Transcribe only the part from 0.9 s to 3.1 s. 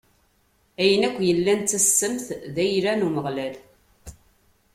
akk yellan d tassemt d ayla n